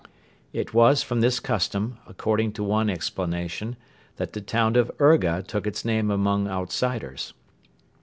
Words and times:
It 0.51 0.73
was 0.73 1.03
from 1.03 1.21
this 1.21 1.39
custom, 1.39 1.99
according 2.07 2.53
to 2.53 2.63
one 2.63 2.89
explanation, 2.89 3.75
that 4.15 4.33
the 4.33 4.41
town 4.41 4.75
of 4.75 4.89
Urga 4.99 5.43
took 5.47 5.67
its 5.67 5.85
name 5.85 6.09
among 6.09 6.47
outsiders. 6.47 7.35